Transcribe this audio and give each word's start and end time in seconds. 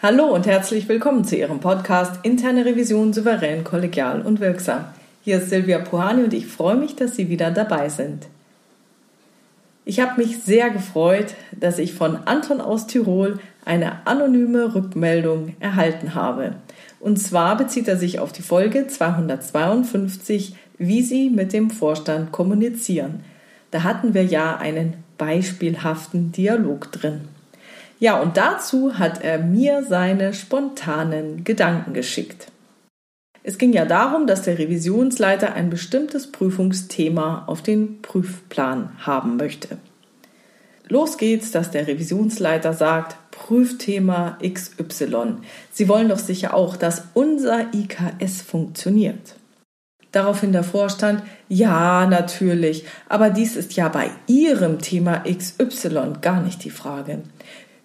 Hallo 0.00 0.26
und 0.26 0.46
herzlich 0.46 0.88
willkommen 0.88 1.24
zu 1.24 1.34
Ihrem 1.34 1.58
Podcast 1.58 2.20
Interne 2.22 2.64
Revision 2.64 3.12
souverän, 3.12 3.64
kollegial 3.64 4.22
und 4.22 4.38
wirksam. 4.38 4.84
Hier 5.24 5.38
ist 5.38 5.50
Silvia 5.50 5.80
Puhani 5.80 6.22
und 6.22 6.32
ich 6.32 6.46
freue 6.46 6.76
mich, 6.76 6.94
dass 6.94 7.16
Sie 7.16 7.28
wieder 7.28 7.50
dabei 7.50 7.88
sind. 7.88 8.28
Ich 9.84 9.98
habe 9.98 10.22
mich 10.22 10.38
sehr 10.38 10.70
gefreut, 10.70 11.34
dass 11.50 11.80
ich 11.80 11.94
von 11.94 12.16
Anton 12.26 12.60
aus 12.60 12.86
Tirol 12.86 13.40
eine 13.64 14.06
anonyme 14.06 14.72
Rückmeldung 14.72 15.56
erhalten 15.58 16.14
habe. 16.14 16.54
Und 17.00 17.18
zwar 17.18 17.56
bezieht 17.56 17.88
er 17.88 17.96
sich 17.96 18.20
auf 18.20 18.30
die 18.30 18.42
Folge 18.42 18.86
252, 18.86 20.54
wie 20.78 21.02
Sie 21.02 21.28
mit 21.28 21.52
dem 21.52 21.70
Vorstand 21.70 22.30
kommunizieren. 22.30 23.24
Da 23.72 23.82
hatten 23.82 24.14
wir 24.14 24.24
ja 24.24 24.58
einen 24.58 24.94
beispielhaften 25.16 26.30
Dialog 26.30 26.92
drin. 26.92 27.22
Ja, 28.00 28.20
und 28.20 28.36
dazu 28.36 28.98
hat 28.98 29.22
er 29.22 29.38
mir 29.38 29.82
seine 29.82 30.32
spontanen 30.32 31.42
Gedanken 31.44 31.94
geschickt. 31.94 32.52
Es 33.42 33.58
ging 33.58 33.72
ja 33.72 33.86
darum, 33.86 34.26
dass 34.26 34.42
der 34.42 34.58
Revisionsleiter 34.58 35.54
ein 35.54 35.70
bestimmtes 35.70 36.30
Prüfungsthema 36.30 37.44
auf 37.46 37.62
den 37.62 38.02
Prüfplan 38.02 38.90
haben 38.98 39.36
möchte. 39.36 39.78
Los 40.88 41.18
geht's, 41.18 41.50
dass 41.50 41.70
der 41.70 41.86
Revisionsleiter 41.86 42.72
sagt, 42.72 43.16
Prüfthema 43.30 44.38
XY. 44.42 45.36
Sie 45.72 45.88
wollen 45.88 46.08
doch 46.08 46.18
sicher 46.18 46.54
auch, 46.54 46.76
dass 46.76 47.04
unser 47.14 47.72
IKS 47.74 48.42
funktioniert. 48.42 49.36
Daraufhin 50.12 50.52
der 50.52 50.64
Vorstand, 50.64 51.22
ja, 51.48 52.06
natürlich, 52.06 52.84
aber 53.08 53.28
dies 53.30 53.56
ist 53.56 53.74
ja 53.74 53.88
bei 53.88 54.10
Ihrem 54.26 54.78
Thema 54.78 55.24
XY 55.24 56.14
gar 56.22 56.42
nicht 56.42 56.64
die 56.64 56.70
Frage. 56.70 57.22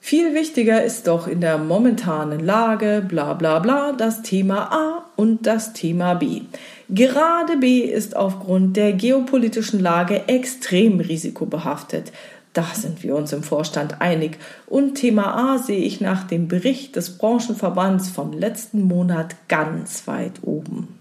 Viel 0.05 0.33
wichtiger 0.33 0.83
ist 0.83 1.07
doch 1.07 1.29
in 1.29 1.39
der 1.39 1.57
momentanen 1.57 2.41
Lage, 2.41 3.05
bla 3.07 3.35
bla 3.35 3.59
bla, 3.59 3.93
das 3.93 4.21
Thema 4.21 4.69
A 4.69 5.05
und 5.15 5.47
das 5.47 5.71
Thema 5.71 6.15
B. 6.15 6.41
Gerade 6.89 7.55
B 7.55 7.79
ist 7.79 8.13
aufgrund 8.13 8.75
der 8.75 8.91
geopolitischen 8.91 9.79
Lage 9.79 10.27
extrem 10.27 10.99
risikobehaftet. 10.99 12.11
Da 12.51 12.65
sind 12.73 13.01
wir 13.01 13.15
uns 13.15 13.31
im 13.31 13.43
Vorstand 13.43 14.01
einig. 14.01 14.39
Und 14.67 14.95
Thema 14.95 15.53
A 15.53 15.57
sehe 15.57 15.85
ich 15.85 16.01
nach 16.01 16.25
dem 16.27 16.49
Bericht 16.49 16.97
des 16.97 17.17
Branchenverbands 17.17 18.09
vom 18.09 18.33
letzten 18.33 18.81
Monat 18.81 19.37
ganz 19.47 20.05
weit 20.05 20.41
oben. 20.41 20.99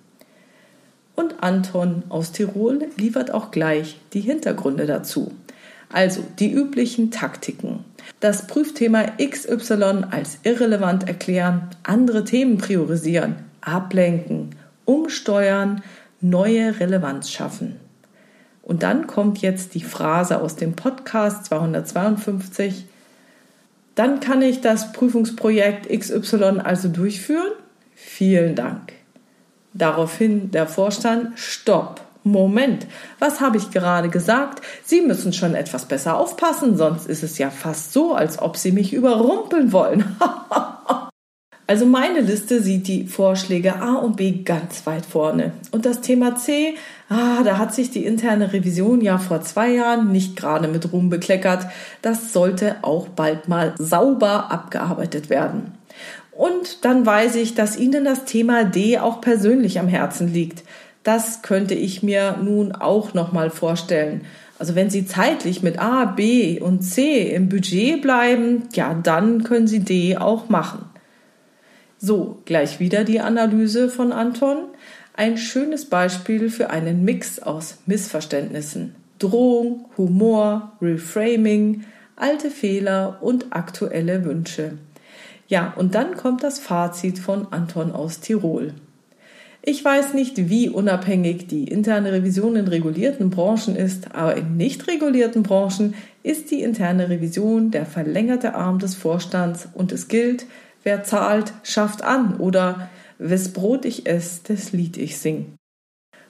Und 1.17 1.42
Anton 1.42 2.05
aus 2.08 2.30
Tirol 2.30 2.86
liefert 2.97 3.34
auch 3.34 3.50
gleich 3.50 3.98
die 4.12 4.20
Hintergründe 4.20 4.86
dazu. 4.86 5.33
Also 5.92 6.24
die 6.38 6.52
üblichen 6.52 7.10
Taktiken 7.10 7.84
das 8.20 8.46
Prüfthema 8.46 9.04
XY 9.20 10.04
als 10.10 10.38
irrelevant 10.44 11.08
erklären, 11.08 11.70
andere 11.82 12.24
Themen 12.24 12.58
priorisieren, 12.58 13.36
ablenken, 13.60 14.54
umsteuern, 14.84 15.82
neue 16.20 16.78
Relevanz 16.78 17.30
schaffen. 17.30 17.80
Und 18.62 18.84
dann 18.84 19.08
kommt 19.08 19.38
jetzt 19.38 19.74
die 19.74 19.82
Phrase 19.82 20.40
aus 20.40 20.54
dem 20.54 20.74
Podcast 20.74 21.46
252. 21.46 22.86
Dann 23.96 24.20
kann 24.20 24.40
ich 24.40 24.60
das 24.60 24.92
Prüfungsprojekt 24.92 25.88
XY 25.88 26.60
also 26.62 26.88
durchführen? 26.88 27.50
Vielen 27.96 28.54
Dank. 28.54 28.92
Daraufhin 29.74 30.52
der 30.52 30.68
Vorstand, 30.68 31.38
Stopp. 31.38 32.00
Moment, 32.24 32.86
was 33.18 33.40
habe 33.40 33.56
ich 33.56 33.70
gerade 33.70 34.08
gesagt? 34.08 34.62
Sie 34.84 35.00
müssen 35.00 35.33
schon 35.33 35.55
etwas 35.55 35.86
besser 35.86 36.16
aufpassen, 36.16 36.77
sonst 36.77 37.06
ist 37.06 37.22
es 37.22 37.38
ja 37.38 37.50
fast 37.50 37.92
so, 37.92 38.14
als 38.14 38.38
ob 38.40 38.56
Sie 38.56 38.70
mich 38.70 38.92
überrumpeln 38.92 39.72
wollen. 39.72 40.05
also 41.66 41.84
meine 41.84 42.20
Liste 42.20 42.62
sieht 42.62 42.86
die 42.86 43.06
Vorschläge 43.06 43.80
A 43.80 43.94
und 43.94 44.16
B 44.16 44.42
ganz 44.44 44.86
weit 44.86 45.05
vorne. 45.05 45.52
Und 45.72 45.84
das 45.84 46.00
Thema 46.00 46.36
C, 46.36 46.77
ah, 47.08 47.42
da 47.42 47.58
hat 47.58 47.74
sich 47.74 47.90
die 47.90 48.05
interne 48.05 48.52
Revision 48.52 49.00
ja 49.00 49.18
vor 49.18 49.42
zwei 49.42 49.72
Jahren 49.72 50.12
nicht 50.12 50.36
gerade 50.36 50.68
mit 50.68 50.92
Ruhm 50.92 51.11
bekleckert. 51.11 51.66
Das 52.02 52.32
sollte 52.32 52.77
auch 52.82 53.08
bald 53.08 53.48
mal 53.48 53.74
sauber 53.78 54.52
abgearbeitet 54.52 55.28
werden. 55.28 55.72
Und 56.30 56.84
dann 56.84 57.05
weiß 57.05 57.34
ich, 57.34 57.55
dass 57.55 57.77
Ihnen 57.77 58.05
das 58.05 58.24
Thema 58.24 58.64
D 58.64 58.98
auch 58.98 59.20
persönlich 59.20 59.78
am 59.78 59.88
Herzen 59.88 60.32
liegt. 60.32 60.62
Das 61.02 61.42
könnte 61.42 61.74
ich 61.74 62.02
mir 62.02 62.39
nun 62.42 62.73
auch 62.73 63.14
noch 63.14 63.33
mal 63.33 63.51
vorstellen. 63.51 64.23
Also 64.58 64.74
wenn 64.77 64.90
Sie 64.90 65.07
zeitlich 65.07 65.63
mit 65.63 65.80
A, 65.80 66.05
B 66.05 66.61
und 66.61 66.83
C 66.83 67.35
im 67.35 67.48
Budget 67.48 68.01
bleiben, 68.01 68.68
ja, 68.74 68.95
dann 68.95 69.42
können 69.42 69.67
Sie 69.67 69.80
D 69.80 70.17
auch 70.17 70.48
machen. 70.48 70.85
So, 71.98 72.41
gleich 72.45 72.79
wieder 72.79 73.05
die 73.05 73.20
Analyse 73.20 73.89
von 73.89 74.12
Anton. 74.12 74.58
Ein 75.14 75.36
schönes 75.36 75.85
Beispiel 75.86 76.48
für 76.48 76.70
einen 76.70 77.05
Mix 77.05 77.41
aus 77.41 77.79
Missverständnissen. 77.86 78.95
Drohung, 79.18 79.86
Humor, 79.96 80.73
Reframing, 80.80 81.85
alte 82.17 82.51
Fehler 82.51 83.18
und 83.20 83.46
aktuelle 83.51 84.24
Wünsche. 84.24 84.79
Ja, 85.48 85.74
und 85.77 85.95
dann 85.95 86.17
kommt 86.17 86.42
das 86.42 86.58
Fazit 86.58 87.18
von 87.18 87.46
Anton 87.52 87.92
aus 87.92 88.20
Tirol. 88.20 88.74
Ich 89.64 89.84
weiß 89.84 90.14
nicht, 90.14 90.48
wie 90.48 90.68
unabhängig 90.68 91.46
die 91.46 91.68
interne 91.68 92.11
Revision 92.11 92.56
in 92.56 92.67
regulierten 92.67 93.30
Branchen 93.30 93.77
ist, 93.77 94.12
aber 94.12 94.36
in 94.36 94.56
nicht 94.56 94.89
regulierten 94.89 95.45
Branchen 95.45 95.95
ist 96.24 96.50
die 96.50 96.62
interne 96.62 97.08
Revision 97.08 97.70
der 97.70 97.86
verlängerte 97.86 98.56
Arm 98.56 98.80
des 98.80 98.96
Vorstands 98.96 99.68
und 99.73 99.92
es 99.92 100.08
gilt, 100.08 100.46
wer 100.83 101.05
zahlt, 101.05 101.52
schafft 101.62 102.02
an 102.02 102.39
oder 102.39 102.90
wes 103.18 103.52
Brot 103.52 103.84
ich 103.84 104.06
ess, 104.06 104.42
des 104.42 104.73
Lied 104.73 104.96
ich 104.96 105.18
sing. 105.18 105.55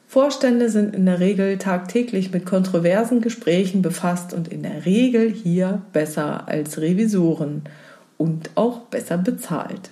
Vorstände 0.06 0.68
sind 0.68 0.94
in 0.94 1.06
der 1.06 1.20
Regel 1.20 1.56
tagtäglich 1.56 2.32
mit 2.32 2.44
kontroversen 2.44 3.22
Gesprächen 3.22 3.80
befasst 3.80 4.34
und 4.34 4.48
in 4.48 4.62
der 4.62 4.84
Regel 4.84 5.30
hier 5.30 5.80
besser 5.94 6.48
als 6.48 6.82
Revisoren 6.82 7.62
und 8.18 8.50
auch 8.56 8.80
besser 8.80 9.16
bezahlt. 9.16 9.88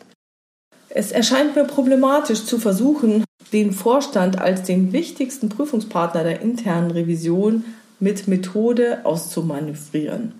Es 0.90 1.10
erscheint 1.10 1.56
mir 1.56 1.64
problematisch 1.64 2.44
zu 2.44 2.58
versuchen, 2.58 3.24
den 3.52 3.72
Vorstand 3.72 4.40
als 4.40 4.62
den 4.62 4.92
wichtigsten 4.92 5.48
Prüfungspartner 5.48 6.22
der 6.22 6.40
internen 6.40 6.90
Revision 6.90 7.64
mit 7.98 8.28
Methode 8.28 9.00
auszumanövrieren. 9.04 10.32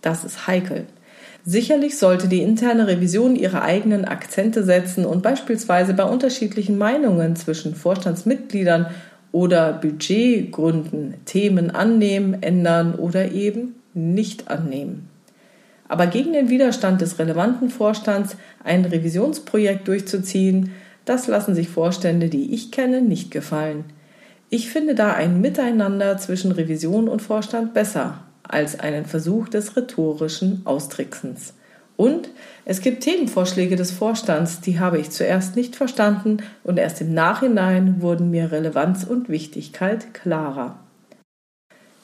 Das 0.00 0.24
ist 0.24 0.46
heikel. 0.46 0.86
Sicherlich 1.44 1.98
sollte 1.98 2.26
die 2.26 2.42
interne 2.42 2.88
Revision 2.88 3.36
ihre 3.36 3.62
eigenen 3.62 4.04
Akzente 4.04 4.64
setzen 4.64 5.04
und 5.04 5.22
beispielsweise 5.22 5.94
bei 5.94 6.04
unterschiedlichen 6.04 6.76
Meinungen 6.76 7.36
zwischen 7.36 7.76
Vorstandsmitgliedern 7.76 8.86
oder 9.30 9.72
Budgetgründen 9.72 11.14
Themen 11.24 11.70
annehmen, 11.70 12.42
ändern 12.42 12.94
oder 12.94 13.30
eben 13.30 13.76
nicht 13.94 14.48
annehmen. 14.48 15.08
Aber 15.88 16.08
gegen 16.08 16.32
den 16.32 16.48
Widerstand 16.48 17.00
des 17.00 17.18
relevanten 17.18 17.70
Vorstands 17.70 18.36
ein 18.64 18.84
Revisionsprojekt 18.84 19.86
durchzuziehen, 19.86 20.72
das 21.06 21.26
lassen 21.26 21.54
sich 21.54 21.70
Vorstände, 21.70 22.28
die 22.28 22.54
ich 22.54 22.70
kenne, 22.70 23.00
nicht 23.00 23.30
gefallen. 23.30 23.84
Ich 24.50 24.70
finde 24.70 24.94
da 24.94 25.14
ein 25.14 25.40
Miteinander 25.40 26.18
zwischen 26.18 26.52
Revision 26.52 27.08
und 27.08 27.22
Vorstand 27.22 27.74
besser 27.74 28.18
als 28.42 28.78
einen 28.78 29.06
Versuch 29.06 29.48
des 29.48 29.76
rhetorischen 29.76 30.62
Austricksens. 30.64 31.54
Und 31.96 32.28
es 32.64 32.80
gibt 32.80 33.02
Themenvorschläge 33.02 33.74
des 33.74 33.90
Vorstands, 33.90 34.60
die 34.60 34.78
habe 34.78 34.98
ich 34.98 35.10
zuerst 35.10 35.56
nicht 35.56 35.76
verstanden 35.76 36.38
und 36.62 36.78
erst 36.78 37.00
im 37.00 37.14
Nachhinein 37.14 38.02
wurden 38.02 38.30
mir 38.30 38.52
Relevanz 38.52 39.04
und 39.04 39.28
Wichtigkeit 39.28 40.12
klarer. 40.12 40.78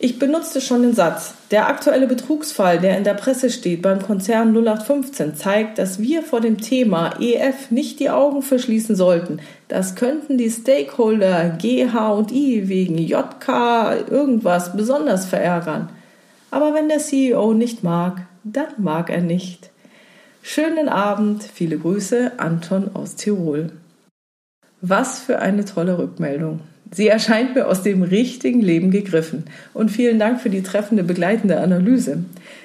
Ich 0.05 0.19
benutzte 0.19 0.61
schon 0.61 0.83
den 0.83 0.95
Satz, 0.95 1.33
der 1.53 1.69
aktuelle 1.69 2.09
Betrugsfall, 2.09 2.81
der 2.81 2.99
in 2.99 3.05
der 3.05 3.15
Presse 3.15 3.51
steht 3.51 3.83
beim 3.83 4.03
Konzern 4.03 4.49
0815, 4.49 5.37
zeigt, 5.37 5.79
dass 5.79 6.01
wir 6.01 6.25
vor 6.25 6.41
dem 6.41 6.59
Thema 6.59 7.21
EF 7.21 7.71
nicht 7.71 8.01
die 8.01 8.11
Augen 8.11 8.43
verschließen 8.43 8.97
sollten. 8.97 9.39
Das 9.69 9.95
könnten 9.95 10.39
die 10.39 10.51
Stakeholder 10.51 11.51
GH 11.51 12.15
und 12.15 12.33
I 12.33 12.69
wegen 12.69 12.99
JK 12.99 14.11
irgendwas 14.11 14.77
besonders 14.77 15.25
verärgern. 15.27 15.89
Aber 16.51 16.75
wenn 16.75 16.89
der 16.89 16.99
CEO 16.99 17.55
nicht 17.55 17.85
mag, 17.85 18.23
dann 18.43 18.73
mag 18.79 19.09
er 19.09 19.21
nicht. 19.21 19.71
Schönen 20.43 20.89
Abend, 20.89 21.45
viele 21.45 21.79
Grüße, 21.79 22.33
Anton 22.39 22.91
aus 22.93 23.15
Tirol. 23.15 23.71
Was 24.81 25.21
für 25.21 25.39
eine 25.39 25.65
tolle 25.65 25.97
Rückmeldung. 25.97 26.59
Sie 26.95 27.09
erscheint 27.09 27.55
mir 27.55 27.69
aus 27.69 27.83
dem 27.83 28.03
richtigen 28.03 28.61
Leben 28.61 28.91
gegriffen. 28.91 29.45
Und 29.73 29.91
vielen 29.91 30.19
Dank 30.19 30.41
für 30.41 30.51
die 30.51 30.63
treffende 30.63 31.03
begleitende 31.03 31.59
Analyse. 31.59 32.25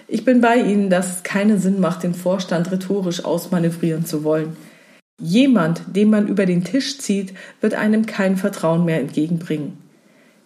Ich 0.10 0.26
bin 0.26 0.42
bei 0.42 0.58
Ihnen, 0.58 0.90
dass 0.90 1.18
es 1.18 1.24
keinen 1.24 1.60
Sinn 1.60 1.80
macht, 1.80 2.04
den 2.04 2.14
Vorstand 2.14 2.70
rhetorisch 2.70 3.24
ausmanövrieren 3.24 4.06
zu 4.06 4.26
wollen. 4.26 4.58
Jemand, 5.20 5.82
den 5.88 6.10
man 6.10 6.28
über 6.28 6.46
den 6.46 6.66
Tisch 6.66 7.00
zieht, 7.00 7.34
wird 7.62 7.74
einem 7.74 8.06
kein 8.06 8.36
Vertrauen 8.36 8.84
mehr 8.84 9.00
entgegenbringen. 9.00 9.78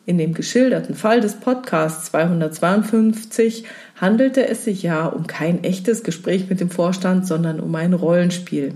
In 0.05 0.17
dem 0.17 0.33
geschilderten 0.33 0.95
Fall 0.95 1.19
des 1.19 1.35
Podcasts 1.35 2.05
252 2.05 3.65
handelte 3.99 4.47
es 4.47 4.63
sich 4.63 4.83
ja 4.83 5.07
um 5.07 5.25
kein 5.25 5.63
echtes 5.63 6.03
Gespräch 6.03 6.49
mit 6.49 6.59
dem 6.59 6.69
Vorstand, 6.69 7.27
sondern 7.27 7.59
um 7.59 7.73
ein 7.75 7.93
Rollenspiel. 7.93 8.73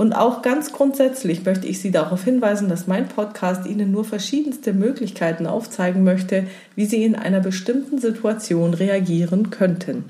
Und 0.00 0.14
auch 0.14 0.40
ganz 0.40 0.72
grundsätzlich 0.72 1.44
möchte 1.44 1.66
ich 1.66 1.78
Sie 1.78 1.90
darauf 1.90 2.24
hinweisen, 2.24 2.70
dass 2.70 2.86
mein 2.86 3.06
Podcast 3.06 3.66
Ihnen 3.66 3.92
nur 3.92 4.06
verschiedenste 4.06 4.72
Möglichkeiten 4.72 5.46
aufzeigen 5.46 6.04
möchte, 6.04 6.46
wie 6.74 6.86
Sie 6.86 7.04
in 7.04 7.16
einer 7.16 7.40
bestimmten 7.40 7.98
Situation 7.98 8.72
reagieren 8.72 9.50
könnten. 9.50 10.06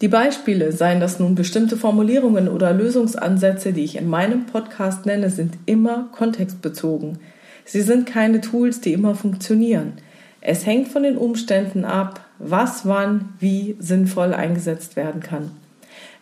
Die 0.00 0.08
Beispiele, 0.08 0.72
seien 0.72 0.98
das 0.98 1.20
nun 1.20 1.36
bestimmte 1.36 1.76
Formulierungen 1.76 2.48
oder 2.48 2.72
Lösungsansätze, 2.72 3.72
die 3.72 3.84
ich 3.84 3.94
in 3.94 4.08
meinem 4.08 4.46
Podcast 4.46 5.06
nenne, 5.06 5.30
sind 5.30 5.56
immer 5.66 6.08
kontextbezogen. 6.10 7.20
Sie 7.64 7.82
sind 7.82 8.06
keine 8.06 8.40
Tools, 8.40 8.80
die 8.80 8.92
immer 8.92 9.14
funktionieren. 9.14 9.92
Es 10.40 10.66
hängt 10.66 10.88
von 10.88 11.04
den 11.04 11.16
Umständen 11.16 11.84
ab, 11.84 12.22
was 12.40 12.84
wann 12.86 13.28
wie 13.38 13.76
sinnvoll 13.78 14.34
eingesetzt 14.34 14.96
werden 14.96 15.20
kann. 15.20 15.52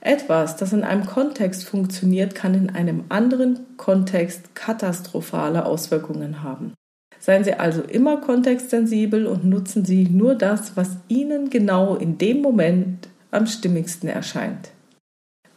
Etwas, 0.05 0.57
das 0.57 0.75
in 0.75 0.85
einem 0.85 1.07
Kontext 1.07 1.65
funktioniert, 1.65 2.35
kann 2.35 2.55
in 2.55 2.71
einem 2.71 3.05
anderen 3.09 3.61
Kontext 3.79 4.55
katastrophale 4.55 5.65
Auswirkungen 5.65 6.43
haben. 6.43 6.75
Seien 7.19 7.43
Sie 7.43 7.55
also 7.55 7.81
immer 7.81 8.19
kontextsensibel 8.19 9.27
und 9.27 9.47
nutzen 9.47 9.87
Sie 9.87 10.05
nur 10.05 10.35
das, 10.35 10.77
was 10.77 10.99
Ihnen 11.09 11.49
genau 11.49 11.97
in 11.97 12.19
dem 12.19 12.43
Moment 12.43 13.09
am 13.31 13.47
stimmigsten 13.47 14.11
erscheint. 14.11 14.73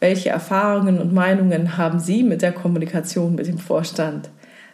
Welche 0.00 0.30
Erfahrungen 0.30 0.98
und 0.98 1.12
Meinungen 1.12 1.76
haben 1.76 2.00
Sie 2.00 2.22
mit 2.22 2.40
der 2.40 2.52
Kommunikation 2.52 3.34
mit 3.34 3.48
dem 3.48 3.58
Vorstand? 3.58 4.30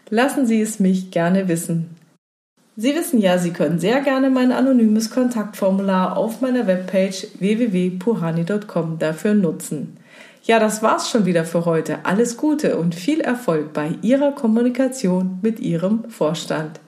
Lassen 0.09 0.47
Sie 0.47 0.61
es 0.61 0.79
mich 0.79 1.11
gerne 1.11 1.49
wissen. 1.49 1.97
Sie 2.77 2.95
wissen 2.97 3.21
ja, 3.21 3.39
Sie 3.39 3.53
können 3.53 3.79
sehr 3.79 4.01
gerne 4.01 4.31
mein 4.31 4.51
anonymes 4.51 5.11
Kontaktformular 5.11 6.17
auf 6.17 6.41
meiner 6.41 6.67
Webpage 6.67 7.29
www.puhani.com 7.39 8.99
dafür 8.99 9.35
nutzen. 9.35 9.97
Ja, 10.43 10.59
das 10.59 10.83
war's 10.83 11.09
schon 11.09 11.25
wieder 11.25 11.45
für 11.45 11.65
heute. 11.67 11.99
Alles 12.03 12.37
Gute 12.37 12.77
und 12.77 12.97
viel 12.97 13.21
Erfolg 13.21 13.73
bei 13.73 13.93
Ihrer 14.03 14.33
Kommunikation 14.33 15.39
mit 15.41 15.61
Ihrem 15.61 16.11
Vorstand. 16.11 16.81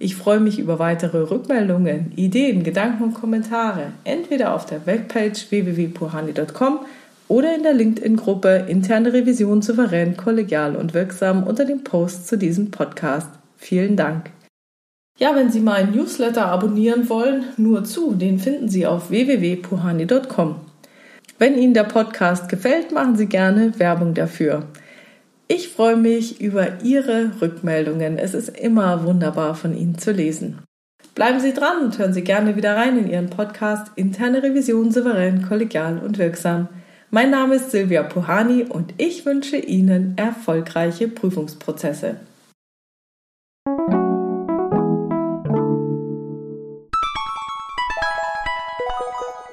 Ich 0.00 0.16
freue 0.16 0.40
mich 0.40 0.58
über 0.58 0.80
weitere 0.80 1.20
Rückmeldungen, 1.20 2.12
Ideen, 2.16 2.64
Gedanken 2.64 3.04
und 3.04 3.14
Kommentare, 3.14 3.92
entweder 4.02 4.52
auf 4.52 4.66
der 4.66 4.84
Webpage 4.86 5.52
www.puhani.com 5.52 6.80
oder 7.28 7.54
in 7.54 7.62
der 7.62 7.74
LinkedIn-Gruppe 7.74 8.66
Interne 8.66 9.12
Revision 9.12 9.62
souverän, 9.62 10.16
kollegial 10.16 10.74
und 10.74 10.92
wirksam 10.92 11.44
unter 11.44 11.64
dem 11.64 11.84
Post 11.84 12.26
zu 12.26 12.36
diesem 12.36 12.72
Podcast. 12.72 13.28
Vielen 13.56 13.96
Dank. 13.96 14.30
Ja, 15.18 15.36
wenn 15.36 15.50
Sie 15.50 15.60
meinen 15.60 15.94
Newsletter 15.94 16.46
abonnieren 16.46 17.08
wollen, 17.08 17.44
nur 17.56 17.84
zu, 17.84 18.14
den 18.14 18.38
finden 18.38 18.68
Sie 18.68 18.86
auf 18.86 19.10
www.puhani.com. 19.10 20.56
Wenn 21.38 21.58
Ihnen 21.58 21.74
der 21.74 21.84
Podcast 21.84 22.48
gefällt, 22.48 22.92
machen 22.92 23.16
Sie 23.16 23.26
gerne 23.26 23.78
Werbung 23.78 24.14
dafür. 24.14 24.64
Ich 25.48 25.68
freue 25.68 25.96
mich 25.96 26.40
über 26.40 26.82
Ihre 26.82 27.32
Rückmeldungen. 27.40 28.16
Es 28.16 28.32
ist 28.32 28.48
immer 28.48 29.04
wunderbar 29.04 29.54
von 29.54 29.76
Ihnen 29.76 29.98
zu 29.98 30.12
lesen. 30.12 30.60
Bleiben 31.14 31.40
Sie 31.40 31.52
dran 31.52 31.82
und 31.82 31.98
hören 31.98 32.14
Sie 32.14 32.24
gerne 32.24 32.56
wieder 32.56 32.74
rein 32.74 32.98
in 32.98 33.10
Ihren 33.10 33.28
Podcast 33.28 33.92
Interne 33.96 34.42
Revision 34.42 34.90
souverän, 34.92 35.46
kollegial 35.46 35.98
und 35.98 36.16
wirksam. 36.16 36.68
Mein 37.10 37.30
Name 37.30 37.56
ist 37.56 37.70
Silvia 37.70 38.02
Puhani 38.02 38.64
und 38.64 38.94
ich 38.96 39.26
wünsche 39.26 39.56
Ihnen 39.58 40.14
erfolgreiche 40.16 41.08
Prüfungsprozesse. 41.08 42.16
you. 49.22 49.51